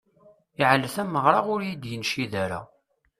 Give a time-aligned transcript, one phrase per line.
[0.61, 2.59] Iɛel tameɣṛa ur iyi-d-yencid ara.